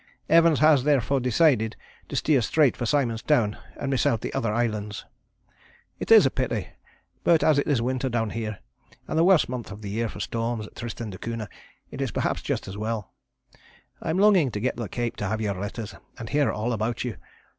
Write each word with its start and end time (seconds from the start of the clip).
Evans 0.29 0.57
has 0.61 0.83
therefore 0.83 1.19
decided 1.19 1.75
to 2.09 2.15
steer 2.15 2.41
straight 2.41 2.75
for 2.75 2.87
Simon's 2.87 3.21
Town 3.21 3.55
and 3.79 3.91
miss 3.91 4.07
out 4.07 4.21
the 4.21 4.33
other 4.33 4.51
islands. 4.51 5.05
It 5.99 6.09
is 6.09 6.25
a 6.25 6.31
pity, 6.31 6.69
but 7.23 7.43
as 7.43 7.59
it 7.59 7.67
is 7.67 7.83
winter 7.83 8.09
down 8.09 8.31
here, 8.31 8.57
and 9.07 9.15
the 9.15 9.23
worst 9.23 9.47
month 9.47 9.69
of 9.69 9.83
the 9.83 9.91
year 9.91 10.09
for 10.09 10.19
storms 10.19 10.65
at 10.65 10.75
Tristan 10.75 11.11
Da 11.11 11.19
Cunha, 11.19 11.47
it 11.91 12.01
is 12.01 12.09
perhaps 12.09 12.41
just 12.41 12.67
as 12.67 12.75
well. 12.79 13.13
I 14.01 14.09
am 14.09 14.17
longing 14.17 14.49
to 14.49 14.59
get 14.59 14.75
to 14.75 14.81
the 14.81 14.89
Cape 14.89 15.17
to 15.17 15.27
have 15.27 15.39
your 15.39 15.53
letters 15.53 15.93
and 16.17 16.29
hear 16.29 16.51
all 16.51 16.73
about 16.73 17.03
you. 17.03 17.17